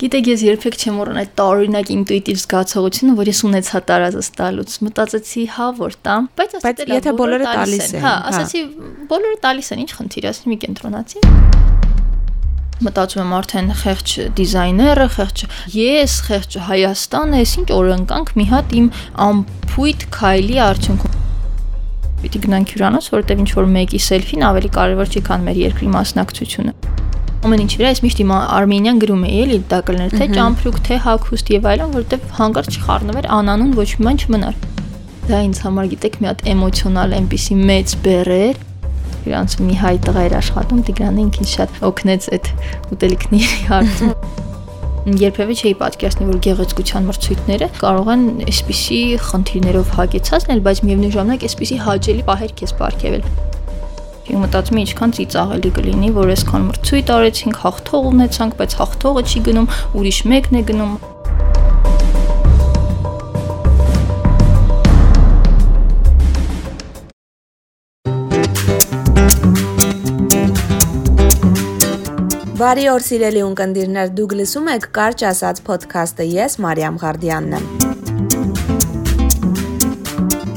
Գիտեք, 0.00 0.28
ես 0.30 0.42
երբեք 0.46 0.76
չեմ 0.80 0.94
մոռանա 0.96 1.22
այդ 1.26 1.32
տարօրինակ 1.36 1.90
ինտուիտիվ 1.92 2.36
զգացողությունը, 2.40 3.14
որ 3.18 3.28
ես 3.28 3.40
ունեցա 3.50 3.80
տարածս 3.90 4.30
տալուց։ 4.38 4.76
Մտածեցի, 4.86 5.42
հա, 5.56 5.66
որ 5.76 5.96
տամ, 6.08 6.28
բայց 6.40 6.54
ասեցի, 6.56 6.86
եթե 6.94 7.12
բոլորը 7.20 7.50
տալիս 7.50 7.90
են։ 7.90 8.00
Հա, 8.06 8.14
հա, 8.14 8.30
ասեցի, 8.30 8.62
բոլորը 9.12 9.38
տալիս 9.44 9.68
են, 9.76 9.82
ինչ 9.84 9.90
խնդիր 10.00 10.28
ասեցի, 10.30 10.48
մի 10.54 10.58
կենտրոնացի 10.64 11.24
մտածում 12.80 13.20
եմ 13.20 13.32
արդեն 13.36 13.66
խեղճ 13.76 14.12
դիզայները, 14.40 15.06
խեղճ 15.20 15.42
ես, 15.76 16.14
խեղճ 16.30 16.56
Հայաստանը, 16.70 17.40
ես 17.44 17.52
ինչ 17.60 17.68
օրընկանք 17.76 18.32
մի 18.40 18.46
հատ 18.56 18.72
իմ 18.80 18.86
ամփույթ 19.28 20.06
քայլի 20.16 20.60
արդյունքում 20.70 21.18
պիտի 22.24 22.40
գնանք 22.46 22.72
հյուրանոց, 22.72 23.10
որովհետև 23.12 23.44
ինչ 23.44 23.50
որ 23.60 23.68
մեկի 23.76 24.00
սելֆին 24.08 24.46
ավելի 24.48 24.72
կարևոր 24.80 25.12
չի, 25.12 25.24
քան 25.28 25.44
մեր 25.50 25.60
երկրի 25.66 25.92
մասնակցությունը 26.00 26.79
ամեն 27.40 27.62
ինչ 27.64 27.72
վրա 27.80 27.90
ես 27.90 28.00
միշտ 28.04 28.18
իմ 28.24 28.32
արմենիան 28.36 28.98
գրում 29.00 29.22
էի 29.30 29.38
էլի 29.44 29.58
դա 29.70 29.78
կլներ 29.88 30.16
թե 30.18 30.26
ճամփրուկ 30.34 30.80
թե 30.88 30.98
հագուստ 31.06 31.52
եւ 31.54 31.68
այլն 31.70 31.94
որովհետեւ 31.96 32.34
հանկարծ 32.40 32.76
չխառնվեր 32.80 33.28
անանուն 33.40 33.70
ոչ 33.80 33.88
մի 33.96 34.08
բան 34.08 34.20
չմնար 34.20 34.58
դա 35.30 35.40
ինձ 35.46 35.62
համար 35.64 35.88
գիտեք 35.94 36.20
մի 36.20 36.30
հատ 36.30 36.44
էմոցիոնալ 36.52 37.16
այնպիսի 37.20 37.56
մեծ 37.70 37.96
բեռ 38.04 38.30
էր 38.40 38.60
իրանց 39.30 39.56
մի 39.64 39.74
հայ 39.80 39.96
տղա 40.04 40.22
էր 40.28 40.36
աշխատում 40.40 40.84
Տիգրանը 40.90 41.24
ինքին 41.26 41.50
շատ 41.50 41.82
օգնեց 41.90 42.28
այդ 42.36 42.52
ուտելիքների 42.96 43.50
հարցում 43.70 44.14
երբևէ 45.20 45.54
չէի 45.56 45.72
պատկերացնի, 45.80 46.26
որ 46.28 46.40
գեղեցկության 46.44 47.06
մրցույթները 47.08 47.68
կարող 47.80 48.10
են 48.14 48.24
այսպիսի 48.50 49.00
խնդիրներով 49.28 49.94
հագեցած 49.96 50.46
լինել, 50.50 50.60
բայց 50.66 50.82
միևնույն 50.88 51.14
ժամանակ 51.16 51.46
այսպիսի 51.48 51.78
հաճելի 51.86 52.24
պահեր 52.28 52.52
քեզ 52.60 52.74
ապարգևել։ 52.76 53.24
Ես 54.30 54.38
մտածում 54.38 54.78
եմ 54.78 54.84
ինչքան 54.84 55.12
ծիծաղելի 55.16 55.70
կլինի, 55.74 56.08
որ 56.14 56.28
այսքան 56.36 56.66
մրցույթ 56.68 57.08
արեցինք, 57.16 57.56
հաղթող 57.64 58.04
ունեցանք, 58.10 58.52
բայց 58.60 58.76
հաղթողը 58.78 59.22
չի 59.26 59.40
գնում, 59.48 59.66
ուրիշ 59.98 60.20
մեկն 60.30 60.60
է 60.60 60.62
գնում։ 60.70 60.92
Բարի 72.60 72.90
օր 72.92 73.04
սիրելի 73.10 73.44
ունկնդիրներ, 73.50 74.10
դուք 74.14 74.34
լսում 74.44 74.74
եք 74.76 74.90
Կարճ 74.94 75.26
ասած 75.34 75.64
ոդքասթը, 75.66 76.28
ես 76.38 76.60
Մարիամ 76.62 77.00
Ղարդյանն 77.02 77.56
եմ։ 77.58 77.89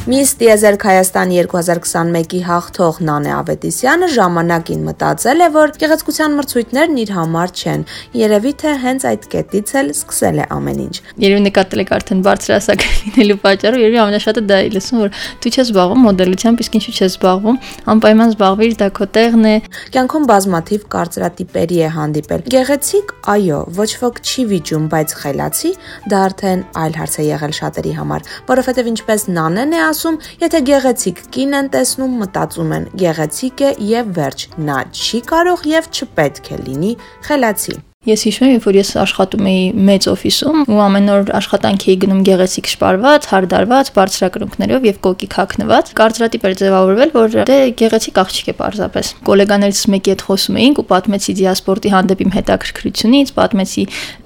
Միս 0.03 0.31
Տիեզերք 0.35 0.81
Հայաստան 0.83 1.29
2021-ի 1.31 2.39
հաղթող 2.43 2.97
Նանե 3.07 3.29
Ավետիսյանը 3.37 4.07
ժամանակին 4.11 4.81
մտածել 4.83 5.43
է, 5.45 5.47
որ 5.53 5.71
գեղեցկության 5.79 6.33
մրցույթներն 6.39 6.97
իր 7.03 7.13
համար 7.15 7.53
չեն։ 7.55 7.85
Երևի 8.19 8.51
թե 8.59 8.73
հենց 8.83 9.05
այդ 9.13 9.27
կետից 9.31 9.71
էլ 9.79 9.91
սկսել 9.93 10.41
է 10.43 10.47
ամեն 10.57 10.81
ինչ։ 10.83 10.95
Երևի 11.23 11.45
նկատել 11.45 11.83
եք 11.83 11.93
արդեն 11.95 12.23
բարձրահասակ 12.27 12.83
լինելու 12.83 13.37
պատճառը, 13.47 13.79
երևի 13.79 14.01
ամենաշատը 14.03 14.43
դա 14.43 14.57
է 14.59 14.67
լսում, 14.75 14.99
որ 15.03 15.15
դու 15.39 15.53
չես 15.53 15.71
զբաղվում 15.71 16.03
մոդելությամբ, 16.03 16.65
իսկ 16.67 16.77
ինչու 16.83 16.93
չես 16.99 17.15
զբաղվում, 17.15 17.61
անպայման 17.95 18.35
զբաղվիր, 18.35 18.75
դա 18.83 18.91
քո 18.99 19.07
տեղն 19.15 19.47
է։ 19.47 19.55
Կյանքում 19.95 20.27
բազմաթիվ 20.33 20.85
կարծրատիպերի 20.97 21.79
է 21.79 21.93
հանդիպել։ 21.95 22.45
Գեղեցիկ, 22.51 23.15
այո, 23.33 23.63
ոչ 23.79 23.89
ոք 24.03 24.21
չի 24.23 24.47
վիճում, 24.51 24.85
բայց 24.91 25.15
խելացի 25.23 25.73
դա 26.11 26.21
արդեն 26.27 26.63
այլ 26.83 26.97
հարց 26.99 27.13
է 27.13 27.27
եղել 27.29 27.53
շատերի 27.61 27.93
համար, 28.01 28.27
որովհետև 28.51 28.91
ինչպես 28.93 29.27
Նանեն 29.33 29.73
է 29.73 29.83
ասում, 29.93 30.19
եթե 30.41 30.61
գեղեցիկ 30.69 31.23
կին 31.37 31.57
են 31.61 31.71
տեսնում, 31.77 32.19
մտածում 32.23 32.75
են 32.79 32.91
գեղեցիկ 33.03 33.65
է 33.69 33.71
եւ 33.93 34.13
վերջ։ 34.19 34.45
Նա 34.67 34.77
չի 34.91 35.23
կարող 35.33 35.65
եւ 35.77 35.89
չպետք 35.93 36.53
է 36.57 36.61
լինի 36.67 36.93
խելացի։ 37.29 37.81
Ես 38.03 38.23
հիշում 38.27 38.49
եմ, 38.51 38.61
որ 38.65 38.75
ես 38.75 38.89
աշխատում 38.99 39.45
էի 39.47 39.59
մեծ 39.87 40.05
օֆիսում 40.11 40.63
ու 40.67 40.79
ամեն 40.83 41.05
օր 41.13 41.29
աշխատանք 41.39 41.83
էի 41.87 41.93
գնում 42.01 42.23
գեղեցիկ 42.27 42.69
շպարված, 42.73 43.27
հարդարված, 43.31 43.91
բարձրակրունկներով 43.95 44.87
եւ 44.89 44.97
կոկի 45.07 45.29
քակնված։ 45.31 45.91
Կարծրատիպ 45.99 46.47
էր 46.49 46.57
ձևավորվել, 46.59 47.13
որ 47.15 47.37
դե 47.47 47.57
գեղեցիկ 47.79 48.19
աղջիկ 48.23 48.49
է 48.51 48.55
պարզապես։ 48.59 49.11
Գոլեգաներից 49.23 49.79
մեկի 49.93 50.13
հետ 50.13 50.25
խոսում 50.27 50.59
էինք 50.63 50.81
ու 50.83 50.85
պատմեցի 50.91 51.35
դիասպորտի 51.39 51.93
հանդեպ 51.93 52.23
իմ 52.27 52.33
հետաքրքրությունից, 52.33 53.31
պատմեցի 53.39 53.83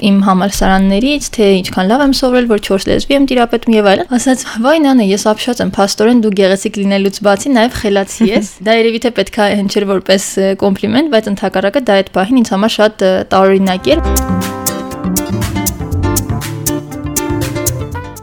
իմ 0.09 0.17
համալսարաններից, 0.25 1.29
թե 1.37 1.45
ինչքան 1.61 1.87
լավ 1.93 2.03
եմ 2.07 2.17
սովորել, 2.17 2.49
որ 2.49 2.65
4 2.65 2.87
լեզվի 2.87 3.17
եմ 3.17 3.29
տիրապետում 3.29 3.77
եւ 3.77 3.89
այլն։ 3.93 4.11
Ասաց՝ 4.17 4.45
«Վայ 4.57 4.77
նանե, 4.87 5.05
ես 5.13 5.23
ապշած 5.37 5.61
եմ, 5.67 5.71
փաստորեն 5.77 6.21
դու 6.25 6.33
գեղեցիկ 6.37 6.77
լինելուց 6.81 7.19
բացի 7.27 7.53
նաեւ 7.57 7.77
խելացի 7.77 8.29
ես»։ 8.31 8.51
Դա 8.67 8.77
երևի 8.77 9.01
թե 9.05 9.11
պետքա 9.17 9.47
հնչեր 9.57 9.87
որպես 9.91 10.23
կոմպլիմենտ, 10.63 11.11
բայց 11.13 11.29
ընդհակառակը 11.33 11.81
դա 11.87 11.97
այդ 11.97 12.11
պահին 12.17 12.41
ինձ 12.41 12.51
համար 12.57 12.73
շատ 12.77 13.05
տարօրինակ 13.27 13.66
օրինակեր։ 13.67 13.99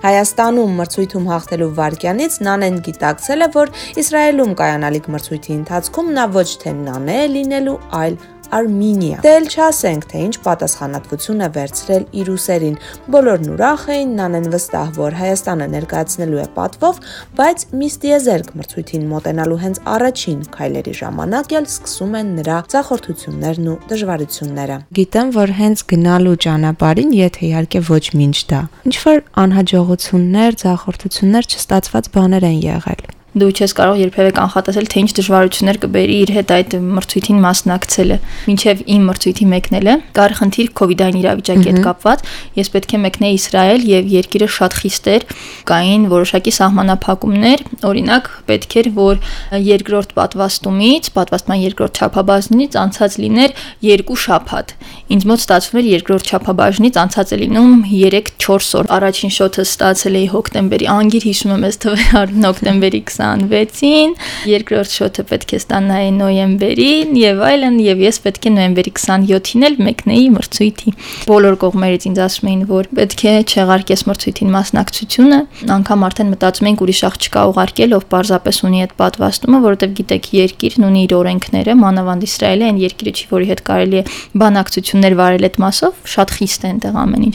Հայաստանում 0.04 0.72
մրցույթում 0.78 1.26
հաղթելու 1.32 1.68
վարքյանից 1.78 2.34
Նանեն 2.44 2.76
գիտակցել 2.84 3.44
է, 3.44 3.48
որ 3.56 3.72
Իսրայելում 4.02 4.52
կայանալիք 4.60 5.06
մրցույթի 5.14 5.52
ընթացքում 5.58 6.10
նա 6.18 6.24
ոչ 6.36 6.48
թե 6.64 6.74
Նանե 6.84 7.18
է 7.24 7.28
լինելու, 7.34 7.76
այլ 8.00 8.18
Արմինիա։ 8.54 9.18
Դե 9.24 9.30
էլ 9.38 9.46
չասենք, 9.48 10.06
թե 10.10 10.20
ինչ 10.24 10.34
պատասխանատվություն 10.44 11.44
է 11.44 11.48
վերցրել 11.54 12.04
իր 12.20 12.30
ուսերին։ 12.34 12.76
Բոլորն 13.14 13.48
ուրախ 13.54 13.84
էին, 13.94 14.12
նանեն 14.18 14.48
վստահ, 14.54 14.90
որ 14.98 15.16
Հայաստանը 15.20 15.66
ներկայացնելու 15.74 16.42
է 16.44 16.46
պատվով, 16.58 17.00
բայց 17.40 17.64
Միստիեզերք 17.84 18.52
մրցույթին 18.60 19.08
մոտենալու 19.14 19.60
հենց 19.64 19.80
առաջին 19.94 20.40
քայլերի 20.54 20.94
ժամանակ 21.00 21.56
էլ 21.58 21.68
սկսում 21.74 22.14
են 22.20 22.32
նրա 22.38 22.58
ցախորթություններն 22.74 23.68
ու 23.74 23.78
դժվարությունները։ 23.94 24.78
Գիտեմ, 25.00 25.34
որ 25.38 25.54
հենց 25.64 25.84
գնալու 25.94 26.36
ճանապարհին, 26.44 27.16
եթե 27.24 27.44
իհարկե 27.48 27.84
ոչ 27.90 28.04
մինչ 28.20 28.38
դա, 28.54 28.62
ինչ 28.90 28.96
որ 29.08 29.20
անհաջողություններ, 29.44 30.60
ցախորթություններ 30.64 31.52
չստացված 31.54 32.14
բաներ 32.14 32.50
են 32.52 32.58
եղել 32.64 33.13
դու 33.34 33.48
չես 33.50 33.72
կարող 33.74 33.96
երբևէ 33.98 34.30
կանխատեսել 34.36 34.86
թե 34.92 35.00
ինչ 35.02 35.10
դժվարություններ 35.18 35.78
կբերի 35.82 36.16
իր 36.22 36.30
հետ 36.34 36.50
այդ 36.54 36.74
մրցույթին 36.94 37.38
մասնակցելը։ 37.44 38.18
Մինչև 38.46 38.82
իմ 38.94 39.08
մրցույթի 39.10 39.46
մեկնելը 39.50 39.94
կար 40.14 40.34
խնդիր 40.38 40.68
COVID-19 40.78 41.18
իրավիճակի 41.24 41.66
հետ 41.70 41.80
կապված, 41.84 42.22
ես 42.54 42.70
պետք 42.74 42.94
է 42.94 43.00
մեկնեի 43.04 43.34
Իսրայել 43.34 43.86
եւ 43.90 44.12
երկիրը 44.14 44.48
շատ 44.54 44.76
խիստ 44.78 45.08
էր, 45.14 45.26
կային 45.66 46.06
որոշակի 46.14 46.52
սահմանափակումներ, 46.54 47.64
օրինակ 47.90 48.30
պետք 48.54 48.76
էր 48.84 48.88
որ 48.94 49.20
երկրորդ 49.64 50.14
պատվաստումից, 50.14 51.10
պատվաստման 51.18 51.58
երկրորդ 51.64 52.00
չափաբաժնից 52.04 52.78
անցած 52.84 53.18
լիներ 53.24 53.58
երկու 53.88 54.18
շաբաթ։ 54.24 54.74
Ինձ 55.14 55.26
մոտ 55.30 55.42
ստացվում 55.44 55.80
էր 55.80 55.88
երկրորդ 55.94 56.30
չափաբաժնից 56.34 56.98
անցած 57.02 57.34
է 57.34 57.38
լինում 57.42 57.74
3-4 57.90 58.70
օր։ 58.78 58.88
Առաջին 58.94 59.34
շոթը 59.34 59.64
ստացել 59.64 60.18
էի 60.20 60.28
հոկտեմբերի, 60.34 60.88
անգիր 60.94 61.26
հիշում 61.28 61.54
եմ 61.54 61.66
այս 61.68 61.80
թվեր 61.84 62.34
հոկտեմբերի 62.44 63.00
20 63.04 63.23
26-ին, 63.24 64.14
երկրորդ 64.50 64.94
շոթը 64.94 65.24
պետք 65.30 65.54
է 65.54 65.58
ստանայի 65.60 66.10
նոյեմբերին 66.18 67.14
եւ 67.18 67.42
այլն 67.48 67.78
եւ 67.84 68.02
ես 68.04 68.18
պետք 68.24 68.48
է 68.48 68.52
նոյեմբերի 68.54 68.92
27-ին 68.98 69.66
էլ 69.68 69.78
մեկնեի 69.88 70.26
մրցույթի։ 70.34 70.94
Բոլոր 71.30 71.58
կողմերից 71.64 72.06
ինձ 72.10 72.20
ասում 72.24 72.50
էին, 72.52 72.62
որ 72.70 72.88
պետք 72.98 73.24
է 73.24 73.34
չեղարկես 73.54 74.04
մրցույթին 74.08 74.52
մասնակցությունը, 74.54 75.38
անգամ 75.74 76.04
արդեն 76.08 76.30
մտածում 76.34 76.68
ենք 76.70 76.84
ուրիշ 76.84 77.00
աղջկա 77.08 77.44
ուղարկել, 77.54 77.94
ով 77.98 78.06
պարզապես 78.14 78.60
ունի 78.68 78.82
այդ 78.84 78.94
պատվաստումը, 79.00 79.60
որովհետեւ 79.64 79.94
գիտեք, 79.98 80.30
երկիրն 80.44 80.86
ունի 80.88 81.04
իր 81.04 81.14
օրենքները, 81.18 81.76
մանավանդ 81.84 82.26
Իսրայելը 82.28 82.68
այն 82.68 82.80
երկիրը 82.84 83.14
չի, 83.14 83.26
որի 83.34 83.48
հետ 83.50 83.62
կարելի 83.64 83.98
է 84.00 84.04
բանակցություններ 84.44 85.16
վարել 85.20 85.46
այդ 85.48 85.58
մասով, 85.64 85.98
շատ 86.14 86.34
խիստ 86.34 86.64
է 86.64 86.70
այնտեղ 86.74 86.98
ամեն 87.04 87.24
ինչ։ 87.24 87.34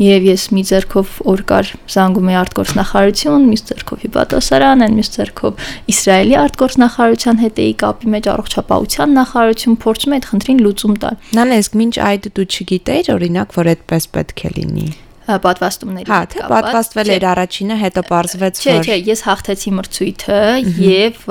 Եվ 0.00 0.28
ես 0.30 0.44
մի 0.50 0.62
ձեռքով 0.70 1.14
օր 1.30 1.42
կար 1.50 1.70
զանգում 1.94 2.30
էի 2.30 2.36
արտգործնախարարություն, 2.40 3.46
մյուս 3.50 3.64
ձեռքով 3.70 4.04
հիպատոսարան, 4.04 4.84
այն 4.86 4.96
մյուս 5.00 5.10
ձեռքով 5.10 5.29
Իսրայելի 5.94 6.38
արտգործնախարարության 6.44 7.42
հետ 7.44 7.60
էի 7.64 7.74
կապի 7.84 8.14
մեջ 8.14 8.30
առողջապահության 8.34 9.14
նախարարություն 9.20 9.78
փորձում 9.84 10.16
է 10.16 10.18
այդ 10.20 10.30
խնդրին 10.30 10.64
լուծում 10.66 10.96
տալ։ 11.04 11.20
Նանես, 11.40 11.70
մինչ 11.80 11.94
այդ 12.10 12.32
դու 12.40 12.48
չգիտեիր 12.50 13.14
օրինակ, 13.18 13.56
որ 13.60 13.72
այդպես 13.74 14.10
պետք 14.16 14.44
է 14.50 14.52
լինի 14.60 14.90
պատվաստումների 15.46 16.10
Հա, 16.10 16.20
թե 16.34 16.44
պատվաստվել 16.50 17.12
էր 17.16 17.26
առաջինը, 17.30 17.78
հետո 17.84 18.04
parzvեց 18.10 18.62
որ 18.64 18.70
Չէ, 18.70 18.76
չէ, 18.84 18.98
ես 19.10 19.24
հաղթեցի 19.28 19.74
մրցույթը 19.78 20.42
եւ 20.90 21.24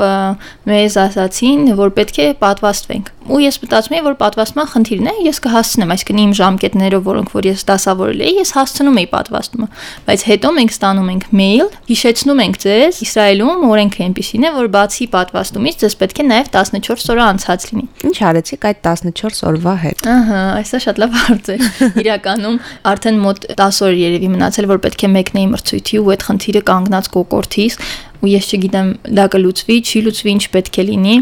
մեզ 0.69 0.99
ասացին, 1.05 1.71
որ 1.79 1.95
պետք 1.99 2.21
է 2.23 2.27
պատվաստվենք 2.43 3.13
ու 3.29 3.39
ես 3.43 3.59
մտածում 3.61 3.95
եի 3.95 4.03
որ 4.05 4.15
պատվաստման 4.19 4.67
խնդիրն 4.71 5.09
է 5.09 5.13
ես 5.27 5.39
կհասցնեմ 5.43 5.91
այսինքն 5.93 6.21
իմ 6.23 6.31
ժամկետներով 6.39 7.03
որոնք 7.05 7.33
որ 7.35 7.47
ես 7.49 7.65
դասավորել 7.69 8.23
էի 8.25 8.33
ես 8.39 8.51
հասցնում 8.57 8.97
էի 8.99 9.07
պատվաստումը 9.11 9.67
բայց 10.07 10.23
հետո 10.29 10.51
մենք 10.57 10.73
ստանում 10.73 11.11
ենք 11.13 11.27
մեյլ 11.39 11.69
հիշեցնում 11.89 12.41
ենք 12.45 12.57
ձեզ 12.63 13.01
Իսրայելում 13.05 13.65
օրենքը 13.69 14.01
այնպեսին 14.09 14.47
է 14.49 14.51
որ 14.57 14.69
բացի 14.73 15.07
պատվաստումից 15.13 15.77
ձեզ 15.83 15.97
պետք 15.99 16.19
է 16.19 16.25
նաև 16.29 16.49
14 16.57 17.13
օր 17.13 17.21
անցած 17.29 17.67
լինի 17.69 17.85
ինչ 18.09 18.17
արեցիք 18.29 18.67
այդ 18.69 18.81
14 18.89 19.45
օրվա 19.49 19.75
հետ 19.83 20.03
ահա 20.09 20.41
այսա 20.59 20.81
շատ 20.87 21.01
լավ 21.03 21.17
հարց 21.19 21.49
է 21.53 21.57
իրականում 22.03 22.57
արդեն 22.89 23.21
մոտ 23.25 23.47
10 23.59 23.81
օր 23.88 23.88
երևի 23.97 24.29
մնացել 24.35 24.67
որ 24.69 24.79
պետք 24.85 25.05
է 25.05 25.09
մեկնեի 25.15 25.47
մրցույթի 25.53 25.99
ու 25.99 26.11
այդ 26.13 26.25
խնդիրը 26.29 26.61
կանգնած 26.69 27.09
կոկորթիս 27.15 27.79
ու 28.19 28.29
ես 28.29 28.49
չգիտեմ 28.55 28.89
դա 29.19 29.25
կլուծվի, 29.33 29.77
չի 29.89 30.01
լուծվի, 30.05 30.31
ինչ 30.35 30.43
պետք 30.55 30.79
է 30.79 30.85
լինի։ 30.89 31.15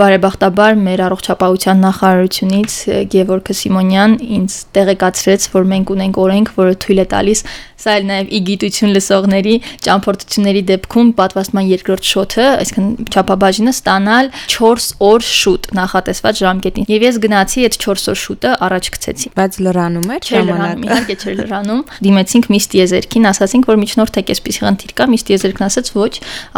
Բարեբախտաբար 0.00 0.78
մեր 0.86 1.02
առողջապահության 1.06 1.84
նախարարությունից 1.86 2.76
Գևորգ 3.14 3.52
Սիմոնյան 3.60 4.16
ինձ 4.40 4.56
տեղեկացրեց, 4.76 5.48
որ 5.54 5.68
մենք 5.74 5.94
ունենք 5.94 6.20
օրենք, 6.24 6.54
որը 6.60 6.78
թույլ 6.84 7.04
է 7.04 7.06
տալիս 7.14 7.44
Սա 7.80 7.94
էլ 7.96 8.08
նաև 8.10 8.32
ի 8.36 8.38
գիտություն 8.44 8.90
լսողների 8.92 9.52
ճամփորդությունների 9.86 10.62
դեպքում 10.68 11.12
պատվաստման 11.16 11.68
երկրորդ 11.70 12.08
շոթը, 12.10 12.48
այսինքն 12.60 13.06
չափաբաժինը 13.08 13.72
ստանալ 13.72 14.28
4 14.52 14.88
օր 15.08 15.24
շուտ 15.30 15.68
նախատեսված 15.78 16.42
ժամկետին։ 16.44 16.88
Եվ 16.92 17.06
ես 17.06 17.20
գնացի 17.24 17.64
այդ 17.70 17.78
4 17.86 18.04
օր 18.12 18.20
շուտը 18.20 18.52
առաջ 18.68 18.90
գցեցի։ 18.96 19.32
Բայց 19.40 19.58
լրանում 19.64 20.12
էր 20.16 20.28
ժամանակը։ 20.28 20.84
Իհարկե 20.90 21.16
չէր 21.20 21.40
լրանում։ 21.40 21.82
Դիմեցինք 22.04 22.50
Միստ 22.52 22.76
Եզերքին, 22.80 23.28
ասացինք, 23.30 23.70
որ 23.70 23.80
միջնորդ 23.80 24.20
եք 24.20 24.32
այսպեսի 24.36 24.64
խնդիր 24.66 24.94
կա, 25.00 25.08
Միստ 25.14 25.30
Եզերքն 25.30 25.66
ասաց, 25.70 25.90
ոչ, 25.96 26.12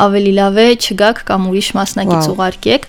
ավելի 0.05 0.33
լավ 0.39 0.59
է 0.63 0.67
չգաք 0.79 1.23
կամ 1.29 1.49
ուրիշ 1.53 1.69
մասնակից 1.79 2.29
ուղարկեք։ 2.33 2.89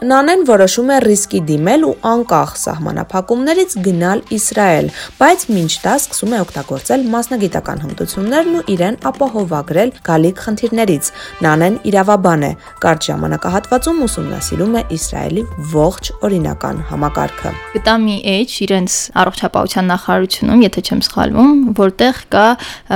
Նանեն 0.00 0.46
որոշում 0.48 0.90
է 0.94 0.96
ռիսկի 1.04 1.38
դիմել 1.44 1.82
ու 1.84 1.90
անկախ 2.08 2.52
սահմանափակումներից 2.56 3.72
գնալ 3.84 4.20
Իսրայել, 4.32 4.86
բայց 5.18 5.42
մինչ 5.52 5.72
դա 5.84 5.96
սկսում 6.00 6.30
է 6.32 6.38
օգտագործել 6.40 7.02
մասնագիտական 7.12 7.82
հմտություններն 7.84 8.56
ու 8.56 8.62
իրեն 8.72 8.96
ապահովագրել 9.10 9.92
գալիք 10.08 10.40
խնդիրներից։ 10.40 11.10
Նանեն 11.44 11.76
իրավաբան 11.90 12.46
է, 12.48 12.50
կարճ 12.80 13.08
ժամանակահատվածում 13.10 14.00
ուսումնասիրում 14.08 14.72
է 14.80 14.82
Իսրայելի 14.96 15.44
ողջ 15.76 16.10
օրինական 16.30 16.80
համակարգը։ 16.88 17.52
Գտա 17.76 17.94
մի 18.00 18.16
էջ 18.40 18.56
իրենց 18.64 18.96
առողջապահության 19.20 19.92
նախարարությունում, 19.92 20.64
եթե 20.64 20.80
չեմ 20.88 21.04
սխալվում, 21.10 21.52
որտեղ 21.76 22.24
կա 22.32 22.46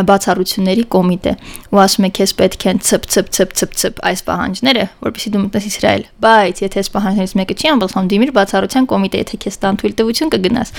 բացառությունների 0.09 0.89
կոմիտե։ 0.97 1.37
Ու 1.69 1.85
ասում 1.85 2.09
է, 2.09 2.13
քեզ 2.17 2.35
պետք 2.41 2.67
են 2.73 2.83
ցփ 2.89 3.09
ցփ 3.13 3.29
ցփ 3.35 3.79
ցփ 3.85 4.03
այս 4.09 4.25
պահանջները, 4.25 4.85
որովհետեւ 5.05 5.35
դու 5.35 5.45
մտնես 5.45 5.69
Իսրայել։ 5.75 6.05
Բայց 6.25 6.65
եթե 6.65 6.85
պահանջներից 6.95 7.35
մեկը 7.41 7.55
չի 7.59 7.71
ամբողջությամբ 7.75 8.13
դիմիր 8.15 8.33
բացառության 8.39 8.89
կոմիտե, 8.95 9.23
եթե 9.25 9.39
քեզ 9.45 9.57
տան 9.65 9.79
թույլ 9.83 9.95
տվություն 10.01 10.33
կգնաս։ 10.35 10.73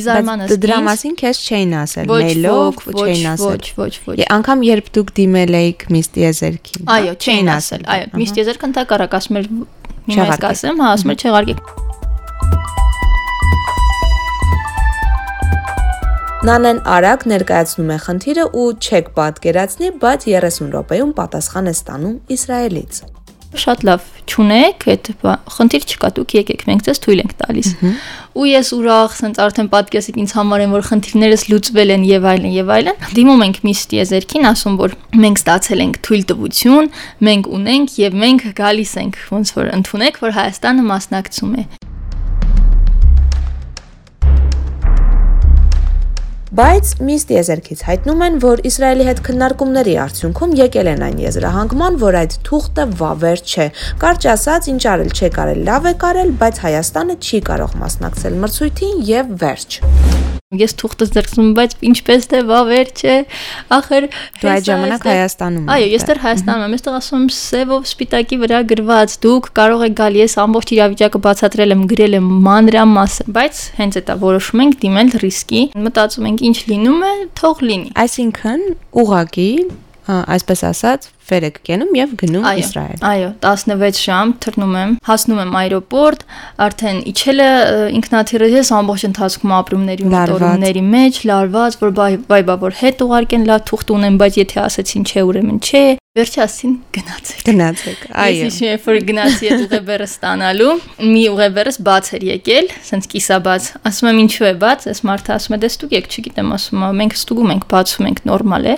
Իզարմանս 0.00 0.54
դրա 0.64 0.78
մասին 0.90 1.14
քեզ 1.20 1.42
չէին 1.46 1.74
ասել, 1.80 2.10
մեյլով 2.10 2.80
չէին 2.90 3.28
ասել։ 3.30 3.50
Ոչ, 3.50 3.66
ոչ, 3.80 3.94
ոչ։ 4.10 4.16
Անկամ 4.40 4.64
երբ 4.70 4.90
դուք 5.00 5.12
դիմել 5.20 5.60
էիք 5.60 5.86
Միստ 5.94 6.18
Եզերքին։ 6.20 6.90
Այո, 6.96 7.14
չէին 7.20 7.52
ասել։ 7.54 7.86
Այո, 7.94 8.10
Միստ 8.20 8.40
Եզերքը 8.40 8.68
ընդհակառակ 8.70 9.16
ասում 9.20 9.40
էր 9.40 9.48
հիմա 10.10 10.26
ես 10.30 10.42
կասեմ, 10.42 10.80
հա, 10.80 10.90
ասում 10.96 11.14
էր 11.14 11.24
չեղարկեք։ 11.24 11.88
Նանեն 16.40 16.78
արագ 16.88 17.24
ներկայացնում 17.34 17.90
է 17.92 17.98
խնդիրը 18.06 18.46
ու 18.62 18.66
չեք 18.80 19.12
պատկերացնի, 19.18 19.92
բայց 20.00 20.26
30 20.32 20.72
րոպեում 20.72 21.14
պատասխան 21.20 21.68
է 21.68 21.74
ստանում 21.76 22.18
Իսրայելից 22.40 23.02
շատ 23.58 23.82
լավ 23.88 24.04
ճունեք, 24.30 24.84
այդ 24.92 25.08
խնդիր 25.56 25.86
չկա, 25.90 26.10
դուք 26.16 26.34
եկեք, 26.38 26.62
մենք 26.70 26.84
ձեզ 26.86 27.00
թույլ 27.02 27.22
ենք 27.24 27.34
տալիս։ 27.40 27.70
Ու 28.38 28.46
ես 28.46 28.70
ուրախ, 28.76 29.16
սենց 29.18 29.40
արդեն 29.42 29.70
պատկեսիկ 29.74 30.20
ինձ 30.22 30.34
համար 30.38 30.64
են, 30.66 30.74
որ 30.76 30.86
խնդիրներս 30.86 31.44
լուծվել 31.50 31.94
են 31.96 32.06
եւ 32.06 32.28
այլն 32.30 32.54
եւ 32.54 32.72
այլն։ 32.78 33.04
Դիմում 33.18 33.44
ենք 33.50 33.60
միստ 33.66 33.96
եզերքին, 33.98 34.48
ասում 34.54 34.80
որ 34.80 34.96
մենք 35.26 35.42
ստացել 35.42 35.84
ենք 35.90 36.00
թույլ 36.06 36.26
տվություն, 36.30 36.90
մենք 37.26 37.52
ունենք 37.58 38.00
եւ 38.06 38.18
մենք 38.22 38.50
գալիս 38.62 38.96
ենք, 39.02 39.22
ոնց 39.34 39.54
որ 39.58 39.72
ընդունեք, 39.80 40.24
որ 40.30 40.36
Հայաստանը 40.40 40.90
մասնակցում 40.94 41.56
է։ 41.58 41.89
Բայց 46.50 46.88
միստ 47.06 47.28
եզերքից 47.30 47.82
հայտնում 47.86 48.22
են, 48.26 48.38
որ 48.42 48.62
Իսրայելի 48.66 49.04
հետ 49.06 49.20
քննարկումների 49.28 49.94
արդյունքում 50.04 50.56
եկել 50.58 50.90
են 50.96 51.04
այն 51.06 51.20
եզրահանգման, 51.22 52.00
որ 52.02 52.18
այդ 52.24 52.36
թուղթը 52.50 52.86
վավեր 52.98 53.44
չէ։ 53.46 53.70
Կարճ 54.02 54.28
ասած, 54.34 54.70
ինչ 54.74 54.82
արել 54.96 55.14
չէ 55.14 55.32
կարել, 55.38 55.64
լավ 55.70 55.90
է 55.94 55.96
կարել, 56.02 56.36
բայց 56.42 56.62
Հայաստանը 56.66 57.20
չի 57.22 57.44
կարող 57.54 57.82
մասնակցել 57.86 58.40
մրցույթին 58.42 59.04
եւ 59.14 59.36
վերջ։ 59.44 60.09
Ես 60.50 60.72
թուղթս 60.80 61.12
ձեռքսում, 61.14 61.50
բայց 61.54 61.74
ինչպես 61.86 62.24
թե 62.26 62.38
վավեր 62.48 62.88
չէ, 62.98 63.12
ախր 63.76 64.06
դու 64.40 64.48
այդ 64.50 64.64
ժամանակ 64.66 65.04
Հայաստանում 65.06 65.68
ես։ 65.68 65.74
Այո, 65.74 65.84
ես 65.92 66.06
դեռ 66.08 66.20
Հայաստանում 66.24 66.64
եմ, 66.64 66.72
այստեղ 66.74 66.96
ասում 66.98 67.20
եմ 67.20 67.28
սևով 67.36 67.84
սպիտակի 67.86 68.38
վրա 68.40 68.62
գրված, 68.72 69.14
դուք 69.22 69.46
կարող 69.60 69.84
եք 69.86 69.94
գալ, 70.00 70.18
ես 70.18 70.34
ամբողջ 70.42 70.72
իրավիճակը 70.74 71.20
բացատրել 71.28 71.74
եմ, 71.76 71.84
գրել 71.94 72.18
եմ 72.18 72.26
մանրամասը, 72.50 73.26
բայց 73.38 73.60
հենց 73.78 74.00
էտա 74.02 74.16
որոշում 74.26 74.64
ենք 74.66 74.74
դիմել 74.82 75.14
ռիսկի, 75.22 75.62
մտածում 75.86 76.28
ենք 76.34 76.44
ինչ 76.50 76.58
լինում 76.66 77.06
է, 77.06 77.14
թող 77.38 77.62
լինի։ 77.70 77.94
Այսինքն 78.10 78.66
ուղակի 79.06 79.50
այսպես 80.10 80.66
ասած, 80.66 81.08
վեր 81.30 81.46
եք 81.50 81.60
կենում 81.68 81.92
եւ 82.00 82.14
գնում 82.20 82.48
այո, 82.50 82.60
Իսրայել։ 82.64 83.04
Այո, 83.10 83.30
16 83.46 84.00
շամ 84.00 84.34
թռնում 84.44 84.74
եմ, 84.80 84.94
հասնում 85.10 85.40
եմ 85.44 85.56
аэроպորտ, 85.60 86.24
արդեն 86.66 87.00
իջել 87.10 87.44
է 87.44 87.50
ինքնաթիռը 88.00 88.50
ես 88.56 88.72
ամբողջ 88.80 89.06
ընթացքում 89.10 89.56
ապրումների 89.60 90.06
ու 90.06 90.12
մտորումների 90.16 90.84
մեջ, 90.90 91.22
լարված, 91.30 91.80
որ 91.80 91.96
բայ 92.00 92.12
բայ 92.30 92.42
բա 92.50 92.58
որ 92.66 92.78
հետ 92.80 93.04
ուղարկեն 93.06 93.48
լավ 93.50 93.66
թուղթ 93.70 93.94
ունեմ, 94.00 94.20
բայց 94.20 94.40
եթե 94.40 94.62
ասեցին 94.66 95.10
չէ, 95.10 95.26
ուրեմն 95.30 95.60
չէ, 95.60 95.84
Վերջի 96.18 96.40
ասին 96.42 96.72
գնացեք։ 96.90 97.42
Գնացեք, 97.46 98.00
այո։ 98.18 98.38
Ես 98.40 98.56
հիշում 98.58 98.66
եմ, 98.66 98.80
որ 98.82 98.96
գնացի 99.10 99.50
այդ 99.50 99.60
ուղեբերը 99.62 100.08
ստանալու, 100.10 100.72
մի 101.06 101.20
ուղեբերս 101.30 101.78
բաց 101.86 102.08
էր 102.18 102.24
եկել, 102.26 102.72
սենց 102.88 103.06
կիսաբաց։ 103.12 103.68
Ասում 103.90 104.10
եմ, 104.10 104.18
ինչու 104.24 104.48
է 104.48 104.52
բաց, 104.64 104.88
այս 104.90 105.02
մարդը 105.06 105.34
ասում 105.36 105.54
է, 105.54 105.60
դե 105.62 105.70
ստուգեք, 105.70 106.10
չգիտեմ, 106.10 106.50
ասում 106.58 106.82
եմ, 106.82 106.98
մենք 106.98 107.14
ստուգում 107.20 107.54
ենք, 107.54 107.68
բացում 107.70 108.10
ենք, 108.10 108.22
նորմալ 108.26 108.66
է։ 108.66 108.74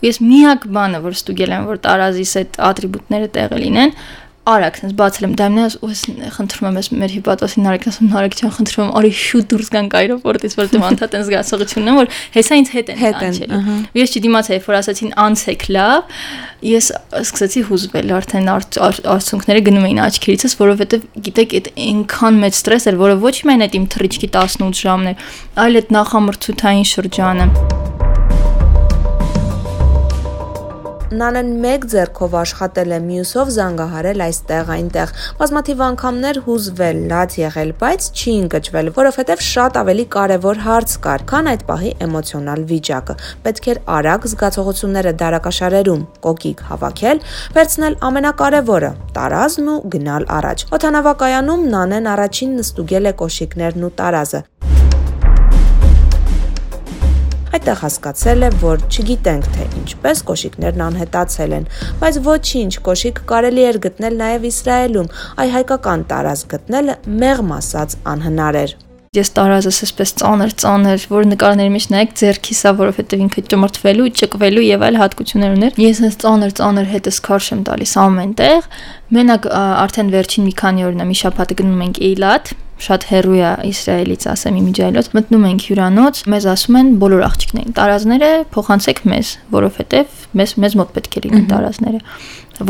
Ու 0.00 0.08
ես 0.08 0.20
միակ 0.24 0.66
բանը, 0.80 1.02
որ 1.04 1.20
ստուգել 1.20 1.54
եմ, 1.60 1.68
որ 1.68 1.84
տարազիս 1.84 2.32
այդ 2.40 2.60
ատրիբուտները 2.70 3.30
տեղը 3.36 3.60
լինեն, 3.60 3.94
արագ 4.50 4.78
sense 4.80 4.96
բացել 5.00 5.26
եմ 5.30 5.34
ու 5.80 5.90
ես 5.90 6.02
խնդրում 6.36 6.68
եմ 6.70 6.78
ես 6.80 6.88
մեր 7.00 7.12
հիպատոսին 7.16 7.64
Նարեկն 7.66 7.90
ասում 7.90 8.10
Նարեկ 8.10 8.36
ջան 8.40 8.52
խնդրում 8.56 8.84
եմ 8.86 8.92
արի 9.00 9.12
շուտ 9.20 9.48
դուրս 9.50 9.70
գանք 9.74 9.96
այրոպորտից 10.00 10.56
որտեղ 10.60 10.86
անդադ 10.90 11.16
են 11.18 11.24
զգացողությունն 11.28 11.98
որ 12.00 12.10
հեսա 12.36 12.58
ինձ 12.60 12.72
հետ 12.74 12.90
են 12.90 13.00
անցել 13.00 13.54
ու 13.90 14.00
ես 14.00 14.14
չդիմացա 14.20 14.54
երբ 14.56 14.68
որ 14.70 14.78
ասացին 14.80 15.14
անցեք 15.24 15.66
լավ 15.76 16.14
ես 16.70 16.90
սկսեցի 17.20 17.64
հուզվել 17.70 18.14
արդեն 18.20 18.50
արցունքները 18.50 19.64
գնում 19.70 19.86
էին 19.90 20.02
աչքերիցս 20.06 20.56
որովհետև 20.60 21.06
գիտեք 21.30 21.54
այդ 21.60 21.70
այնքան 21.88 22.40
մեծ 22.44 22.60
ստրես 22.60 22.88
էր 22.90 23.00
որը 23.00 23.20
ոչ 23.24 23.36
միայն 23.48 23.66
այդ 23.66 23.78
իմ 23.80 23.86
թռիչքի 23.96 24.32
18 24.36 24.82
ժամն 24.84 25.12
էր 25.14 25.28
այլ 25.64 25.80
այդ 25.80 25.94
նախամրցութային 26.00 26.90
շրջանը 26.94 27.79
Նանեն 31.10 31.48
մեկ 31.58 31.84
ձեռքով 31.90 32.34
աշխատել 32.38 32.92
է, 32.94 32.98
մյուսով 33.02 33.48
զանգահարել 33.50 34.20
այստեղ 34.26 34.68
այնտեղ։ 34.74 35.12
Բազմաթիվ 35.40 35.80
անգամներ 35.86 36.38
հուզվել, 36.44 37.00
լաց 37.10 37.34
եղել, 37.40 37.72
բայց 37.80 38.06
չի 38.14 38.34
ընկճվել, 38.42 38.90
որովհետև 39.00 39.42
շատ 39.46 39.80
ավելի 39.80 40.04
կարևոր 40.14 40.62
հարց 40.66 40.94
կար, 41.06 41.24
քան 41.34 41.50
այդ 41.50 41.64
պահի 41.70 41.90
էմոցիոնալ 42.06 42.62
վիճակը։ 42.70 43.18
Պետք 43.42 43.68
էր 43.74 43.82
արագ 43.98 44.30
զգացողությունները 44.30 45.14
դարակաշարերում 45.24 46.06
կոկիկ 46.30 46.64
հավաքել, 46.70 47.24
վերցնել 47.58 47.98
ամենակարևորը՝ 48.10 48.92
տարազն 49.18 49.74
ու 49.74 49.78
գնալ 49.98 50.30
առաջ։ 50.38 50.66
Օթանավակայանում 50.78 51.68
Նանեն 51.74 52.10
առաջին 52.14 52.56
նստուգել 52.62 53.10
է 53.10 53.16
կոշիկներն 53.24 53.90
ու 53.90 53.94
տարազը։ 53.98 54.44
Այդտեղ 57.50 57.80
հասկացել 57.82 58.46
է, 58.46 58.48
որ 58.62 58.82
չգիտենք 58.86 59.46
թե 59.56 59.64
ինչպես 59.80 60.20
կոշիկներն 60.28 60.84
անհետացել 60.86 61.54
են, 61.56 61.64
բայց 62.02 62.18
ոչինչ, 62.28 62.70
կոշիկ 62.86 63.18
կարելի 63.32 63.64
էր 63.70 63.78
գտնել 63.86 64.20
նաև 64.20 64.46
Իսրայելում, 64.50 65.10
այ 65.42 65.48
հայկական 65.56 66.06
տարած 66.12 66.44
գտնելը 66.54 66.96
մեղմ 67.24 67.50
ասած 67.58 67.98
անհնար 68.14 68.60
էր։ 68.60 68.76
Ես 69.10 69.32
տարազս 69.34 69.78
այսպես 69.82 70.12
ծանր 70.20 70.52
ծանր, 70.62 71.04
որ 71.10 71.24
նկարների 71.32 71.70
մեջ 71.74 71.86
նայեք 71.90 72.12
ձերքի 72.20 72.54
սա, 72.54 72.72
որովհետև 72.78 73.24
ինքը 73.24 73.42
ճմրթվելու, 73.50 74.06
ճկվելու 74.20 74.62
եւ 74.68 74.84
այլ 74.86 74.98
հատկություններ 75.00 75.56
ուներ։ 75.56 75.80
Ես 75.82 76.02
այս 76.06 76.18
ծանր 76.22 76.54
ծանր 76.60 76.90
հետս 76.94 77.18
քարշ 77.26 77.48
եմ 77.50 77.64
տալիս 77.66 77.94
ամենտեղ։ 78.06 78.68
Մենակ 79.18 79.50
արդեն 79.58 80.14
վերջին 80.14 80.46
մի 80.46 80.54
քանի 80.62 80.86
օրն 80.86 81.02
է 81.02 81.08
մի 81.10 81.18
շաբաթ 81.26 81.56
գնում 81.58 81.82
ենք 81.90 82.00
Էյլատ, 82.06 82.54
շատ 82.80 83.06
հերույ 83.10 83.40
է 83.40 83.50
Իսրայելից, 83.70 84.26
ասեմ 84.30 84.58
իմիջայլոց, 84.60 85.08
մտնում 85.16 85.44
ենք 85.50 85.64
հյուրանոց, 85.68 86.20
մեզ 86.32 86.46
ասում 86.54 86.78
են 86.80 86.88
բոլոր 87.02 87.24
աղջիկներին, 87.28 87.74
տարազները 87.76 88.30
փոխանցեք 88.54 89.02
մեզ, 89.10 89.32
որովհետև 89.56 90.14
մեզ 90.40 90.54
մեզ 90.64 90.76
մոտ 90.80 90.94
պետք 90.96 91.18
է 91.20 91.22
լինեն 91.26 91.46
տարազները, 91.50 92.00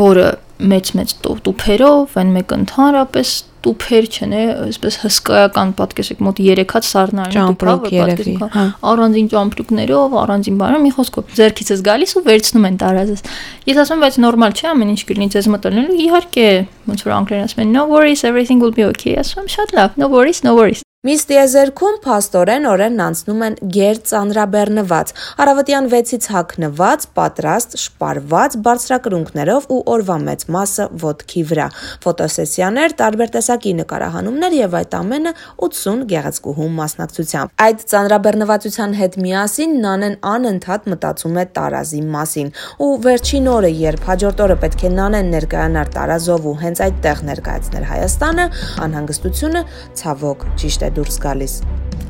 որը 0.01 0.27
մեծ-մեծ 0.71 1.15
տուփերով, 1.47 2.17
այն 2.21 2.35
մեկ 2.35 2.55
ընդհանրապես 2.57 3.33
տուփեր 3.65 4.07
չեն, 4.11 4.35
այսպես 4.65 4.97
հսկայական 5.03 5.71
պատկեսեք 5.77 6.21
մոտ 6.25 6.41
3 6.41 6.65
հատ 6.71 6.87
սառնարան 6.89 7.57
տուփով 7.61 7.87
երևի, 7.93 8.35
հա, 8.55 8.65
առանձին 8.91 9.29
ճամպրուկներով, 9.33 10.15
առանձին 10.21 10.59
բանով, 10.61 10.83
մի 10.85 10.93
խոսքով 10.97 11.33
ձերքիցս 11.39 11.83
գալիս 11.87 12.15
ու 12.17 12.23
վերցնում 12.27 12.69
են 12.71 12.79
տարազս։ 12.81 13.25
Ես 13.69 13.81
ասում 13.85 13.97
եմ, 13.97 14.05
բայց 14.07 14.19
նորմալ 14.25 14.55
չէ, 14.57 14.67
ամեն 14.71 14.93
ինչ 14.97 15.01
կլինի 15.11 15.29
ձեզ 15.37 15.51
մտորնելու, 15.55 15.99
իհարկե, 16.07 16.47
ոնց 16.91 17.05
որ 17.05 17.17
անգլերեն 17.21 17.49
ասում 17.51 17.65
են, 17.65 17.75
no 17.77 17.85
worries, 17.91 18.25
everything 18.25 18.63
will 18.63 18.73
be 18.73 18.87
okay, 18.87 19.19
ասում 19.21 19.45
եմ, 19.45 19.51
շատ 19.59 19.77
լավ, 19.77 20.01
no 20.01 20.09
worries, 20.09 20.41
no 20.47 20.57
worries։ 20.57 20.81
Միս 21.01 21.23
տիեզերքում 21.31 21.95
փաստորեն 22.03 22.65
օրերն 22.69 22.99
անցնում 23.01 23.39
են 23.41 23.55
գեր 23.73 23.99
ծանրաբեռնված, 24.05 25.13
առավոտյան 25.41 25.85
6-ից 25.89 26.25
հագնված, 26.29 27.07
պատրաստ, 27.17 27.71
շպարված 27.83 28.57
բարձրակրունկներով 28.67 29.65
ու 29.73 29.79
օրվա 29.95 30.17
մեծ 30.27 30.45
մասը 30.55 30.85
ոտքի 31.01 31.41
վրա։ 31.49 31.65
Ֆոտոսեսիաներ, 32.05 32.93
տարբեր 33.01 33.33
տեսակի 33.33 33.73
նկարահանումներ 33.79 34.57
եւ 34.59 34.77
այդ 34.81 34.93
ամենը 34.99 35.33
80 35.65 36.05
գեղեցկուհու 36.13 36.69
մասնակցությամբ։ 36.77 37.57
Այդ 37.65 37.81
ծանրաբեռնվածության 37.89 38.95
հետ 39.01 39.19
միասին 39.25 39.75
Նանեն 39.81 40.15
անընդհատ 40.35 40.87
մտածում 40.93 41.41
է 41.41 41.47
տարազի 41.57 42.03
մասին։ 42.13 42.53
Ու 42.77 42.91
վերջին 43.09 43.51
օրը, 43.57 43.73
երբ 43.89 44.07
հաջորդ 44.11 44.45
օրը 44.45 44.59
պետք 44.67 44.85
է 44.85 44.93
Նանեն 45.01 45.33
ներկայանար 45.39 45.91
տարազով 45.97 46.47
ու 46.51 46.55
հենց 46.61 46.85
այդտեղ 46.91 47.25
ներկայացներ 47.31 47.89
Հայաստանը, 47.95 48.47
անհանգստությունը 48.85 49.65
ցավոք 50.01 50.47
ճիշտ 50.61 50.85
է 50.85 50.90
դուրս 50.97 51.17
գալիս։ 51.23 51.53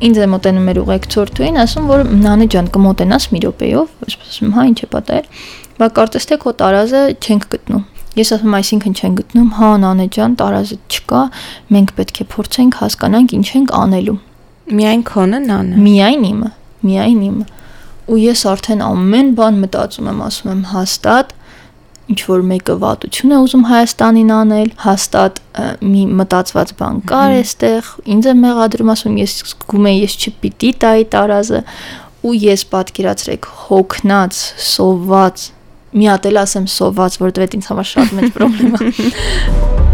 Ինձ 0.02 0.18
է 0.18 0.28
մոտենում 0.32 0.66
մեր 0.66 0.78
ուղեկցորդուին, 0.82 1.58
ասում 1.62 1.90
որ 1.92 2.04
Նանե 2.22 2.46
ջան 2.54 2.70
կմոտենաս 2.74 3.26
մի 3.32 3.42
րոպեով, 3.46 3.92
ասում, 4.08 4.54
հա 4.56 4.64
ինչ 4.72 4.80
է 4.82 4.88
պատահել։ 4.96 5.28
Բա 5.78 5.90
կարծես 5.98 6.28
թե 6.32 6.38
քո 6.42 6.54
տարազը 6.62 7.02
չենք 7.22 7.46
գտնում։ 7.54 7.84
Ես 8.18 8.34
ասում 8.36 8.56
այսինքն 8.58 8.96
չեն 8.98 9.14
գտնում, 9.22 9.50
հա 9.62 9.70
Նանե 9.86 10.08
ջան, 10.18 10.34
տարազը 10.42 10.78
չկա, 10.92 11.22
մենք 11.76 11.94
պետք 12.02 12.18
է 12.22 12.26
փորձենք 12.34 12.80
հասկանանք 12.82 13.36
ինչ 13.38 13.48
ենք 13.62 13.76
անելու։ 13.82 14.18
Միայն 14.82 15.04
քոնը 15.12 15.40
Նանը։ 15.46 15.80
Միայն 15.86 16.26
իմը, 16.32 16.50
միայն 16.82 17.22
իմը։ 17.30 17.46
Ու 18.12 18.20
ես 18.22 18.42
արդեն 18.52 18.82
ամեն 18.88 19.32
բան 19.38 19.62
մտածում 19.62 20.10
եմ, 20.12 20.22
ասում 20.28 20.52
եմ 20.52 20.62
հաստատ 20.72 21.34
ինչ 22.10 22.20
որ 22.28 22.42
մեկը 22.50 22.76
վատություն 22.82 23.36
է 23.36 23.40
ուզում 23.46 23.66
Հայաստանին 23.70 24.32
անել, 24.38 24.72
հաստատ 24.82 25.40
մի 25.86 26.04
մտածված 26.22 26.74
բան 26.82 27.00
կար 27.12 27.36
այստեղ, 27.42 27.92
ինձ 28.16 28.30
է 28.32 28.36
մեղադրում 28.42 28.92
ասում 28.96 29.22
ես 29.22 29.38
զգում 29.52 29.88
եմ 29.92 30.02
ես 30.02 30.18
չպիտի 30.22 30.74
տայի 30.82 31.08
տարազը 31.16 31.64
ու 32.22 32.36
ես 32.42 32.66
պատկերացրեք 32.74 33.50
հոգնած, 33.68 34.44
սոված 34.72 35.48
մի 35.92 36.12
հատ 36.12 36.28
էլ 36.32 36.44
ասեմ 36.46 36.68
սոված, 36.72 37.18
որովհետև 37.22 37.58
ինձ 37.60 37.72
համար 37.72 37.90
շատ 37.94 38.14
մեծ 38.20 38.36
խնդրեմ 38.40 38.78
է 38.80 39.91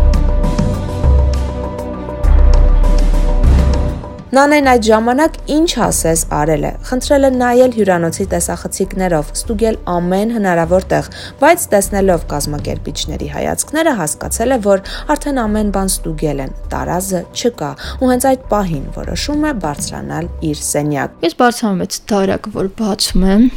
Նանեն 4.27 4.65
այդ 4.67 4.81
ժամանակ 4.83 5.35
ինչ 5.55 5.69
ասես 5.85 6.21
արել 6.35 6.63
է։ 6.67 6.71
Խնդրել 6.89 7.27
է 7.27 7.29
նայել 7.39 7.75
հյուրանոցի 7.77 8.25
տեսախցիկներով, 8.33 9.29
ստուգել 9.37 9.77
ամեն 9.93 10.33
հնարավոր 10.35 10.87
տեղ, 10.91 11.07
բայց 11.39 11.63
տեսնելով 11.71 12.25
կազմակերպիչների 12.33 13.29
հայացքները 13.37 13.93
հասկացել 14.01 14.51
է, 14.51 14.59
որ 14.67 14.83
արդեն 15.15 15.39
ամեն 15.45 15.71
բան 15.77 15.93
ստուգել 15.95 16.43
են։ 16.43 16.51
Տարազը 16.75 17.23
չկա, 17.39 17.71
ու 18.03 18.11
հենց 18.11 18.27
այդ 18.27 18.45
պահին 18.51 18.85
որոշում 18.99 19.47
է 19.47 19.55
բարձրանալ 19.63 20.29
իր 20.51 20.61
սենյակ։ 20.67 21.17
Ես 21.23 21.39
բարձրանում 21.39 21.81
եմ 21.87 21.97
դարակ, 22.11 22.51
որ 22.59 22.71
բացում 22.83 23.27
եմ, 23.31 23.49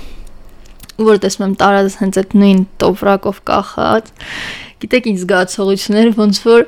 որ 1.11 1.23
տեսնում 1.27 1.51
եմ 1.51 1.61
տարազը 1.67 2.01
հենց 2.05 2.23
այդ 2.23 2.35
նույն 2.45 2.65
տոպրակով 2.79 3.45
կախած։ 3.51 4.15
Գիտեք 4.81 5.07
ինչ 5.11 5.19
զգացողություններ 5.21 6.15
ոնց 6.17 6.39
որ 6.47 6.63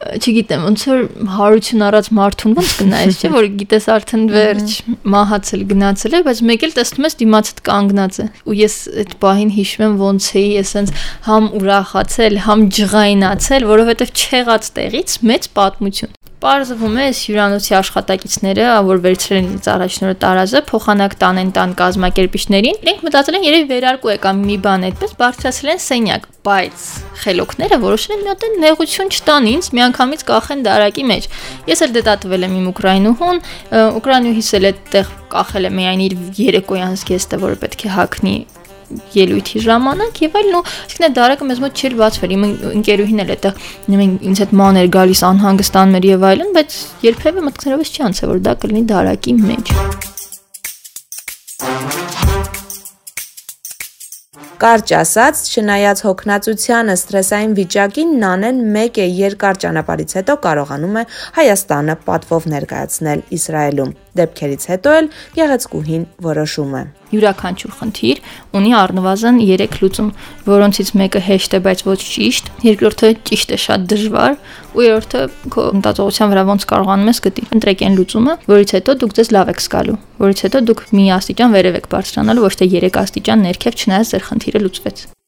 չգիտեմ, 0.00 0.62
ոնց 0.64 0.84
որ 0.88 1.00
հարություն 1.34 1.82
առած 1.84 2.06
մարդուն 2.16 2.54
ոնց 2.56 2.70
կնայես, 2.80 3.18
չէ՞ 3.20 3.30
որ 3.34 3.48
գիտես 3.60 3.88
արդեն 3.94 4.22
վերջ, 4.32 4.76
մահացել, 5.14 5.64
գնացել 5.72 6.16
է, 6.16 6.22
բայց 6.28 6.40
մեկ 6.50 6.64
էլ 6.68 6.74
տեսնում 6.78 7.08
ես 7.08 7.18
դիմացդ 7.20 7.60
կանգնած 7.68 8.20
է։ 8.24 8.26
Ու 8.48 8.56
ես 8.60 8.76
այդ 9.02 9.12
պահին 9.24 9.52
հիշում 9.58 9.84
եմ 9.88 9.98
ոնց 10.00 10.30
էի, 10.40 10.46
ես 10.56 10.72
sense 10.76 11.04
համ 11.28 11.50
ուրախացել, 11.60 12.40
համ 12.48 12.64
ջղայնացել, 12.80 13.68
որովհետև 13.74 14.16
չեղած 14.24 14.72
տեղից 14.80 15.18
մեծ 15.30 15.52
պատմություն։ 15.60 16.19
Պարզվում 16.40 16.94
է, 16.96 17.02
այս 17.10 17.18
հյուրանոցի 17.26 17.74
աշխատակիցները, 17.76 18.66
որ 18.86 19.00
վերցրել 19.04 19.38
են 19.40 19.48
ինձ 19.50 19.66
առաջնորը 19.74 20.14
տարազը, 20.22 20.60
փոխանակ 20.70 21.16
տանեն 21.20 21.50
տան 21.56 21.74
կազմակերպիչներին, 21.80 22.78
իրենք 22.80 23.02
մտածել 23.04 23.36
են 23.36 23.44
երևի 23.44 23.66
վերարկու 23.74 24.12
է 24.14 24.16
կամ 24.24 24.40
մի 24.48 24.56
բան 24.64 24.86
այդպես 24.88 25.12
բարձրացրել 25.20 25.72
են 25.74 25.82
սենյակ, 25.84 26.24
բայց 26.48 26.86
խելոքները 27.20 27.78
որոշել 27.84 28.14
են 28.16 28.24
մի 28.24 28.30
հատ 28.32 28.46
նեղություն 28.64 29.12
չտան 29.20 29.50
ինձ, 29.50 29.68
միանգամից 29.76 30.24
կախեն 30.30 30.64
դարակի 30.64 31.04
մեջ։ 31.12 31.28
Ես 31.68 31.84
էլ 31.84 31.92
դետատվել 32.00 32.48
եմ 32.48 32.54
իմ 32.56 32.70
ուկրաինուհուն, 32.72 33.42
ուկրաինուհիս 34.00 34.50
էլ 34.56 34.70
այդտեղ 34.70 35.12
կախել 35.36 35.68
է 35.68 35.74
միայն 35.76 36.06
իր 36.08 36.16
երեկոյան 36.40 36.96
զգեստը, 37.04 37.42
որը 37.44 37.60
պետք 37.66 37.84
է 37.84 37.94
հակնի 38.00 38.36
ելույթի 39.14 39.62
ժամանակ 39.66 40.20
եւ 40.24 40.38
այլն 40.40 40.58
ու 40.58 40.62
այսինքն 40.66 41.06
այդ 41.08 41.16
դարակը 41.20 41.48
մեզ 41.50 41.62
մոտ 41.64 41.80
չէր 41.80 41.96
բացվել 42.00 42.34
իմ 42.36 42.44
ընկերուհին 42.74 43.24
էլ 43.24 43.34
այդտեղ 43.36 43.54
ինձ 44.30 44.44
հետ 44.44 44.54
մաներ 44.60 44.92
գալիս 44.98 45.24
անհանգստան 45.30 45.96
մեր 45.96 46.08
եւ 46.10 46.28
այլն 46.30 46.54
բայց 46.58 46.78
երբեւե 47.10 47.46
մտքներովս 47.50 47.94
չի 47.94 48.06
անցել 48.10 48.32
որ 48.34 48.46
դա 48.50 48.56
կլինի 48.64 48.86
դարակի 48.94 49.36
մեջ 49.46 49.74
Կարճ 54.60 54.90
ասած, 54.92 55.38
չնայած 55.56 56.00
հոգնածությանը, 56.04 56.96
սթրեսային 57.00 57.52
վիճակին, 57.56 58.10
Նանեն 58.20 58.58
մեկ 58.74 58.98
է 59.00 59.06
երկար 59.16 59.60
ճանապարհից 59.62 60.12
հետո 60.18 60.36
կարողանում 60.44 60.98
է 61.00 61.04
Հայաստանը 61.38 61.96
պատվով 62.10 62.48
ներկայացնել 62.52 63.22
Իսրայելում։ 63.40 63.94
Դեպքերից 64.18 64.64
հետո 64.70 64.96
էլ 65.00 65.12
Գեղեցկուհին 65.36 66.08
որոշում 66.26 66.74
է 66.80 66.82
յուրաքանչյուր 67.10 67.72
խնդիր 67.78 68.20
ունի 68.58 68.72
առնվազն 68.80 69.38
3 69.42 69.78
լուծում, 69.82 70.10
որոնցից 70.46 70.92
մեկը 71.00 71.22
հեշտ 71.26 71.56
է, 71.58 71.60
բայց 71.66 71.82
ոչ 71.88 71.98
ճիշտ, 72.06 72.50
երկրորդը 72.66 73.10
ճիշտ 73.30 73.54
է, 73.54 73.58
շատ 73.66 73.86
դժվար, 73.90 74.36
ու 74.78 74.84
երրորդը 74.86 75.22
քո 75.54 75.66
մտածողության 75.80 76.32
վրա 76.34 76.44
ոնց 76.50 76.66
կարողանում 76.70 77.10
ես 77.10 77.22
գտի։ 77.26 77.46
Ընտրեք 77.58 77.86
այն 77.90 77.98
լուծումը, 78.00 78.36
որից 78.50 78.74
հետո 78.78 78.98
դուք 79.02 79.16
ձեզ 79.20 79.32
լավ 79.36 79.54
եք 79.54 79.64
զգալու, 79.66 79.96
որից 80.22 80.44
հետո 80.46 80.64
դուք 80.70 80.84
մի 80.94 81.06
աստիճան 81.18 81.56
վերև 81.58 81.80
եք 81.80 81.88
բարձրանալու, 81.94 82.46
ոչ 82.46 82.54
թե 82.60 82.70
3 82.78 83.00
աստիճան 83.04 83.48
ներքև, 83.50 83.80
չնայած 83.80 84.14
ձեր 84.14 84.28
խնդիրը 84.30 84.62
լուծվեց։ 84.66 85.19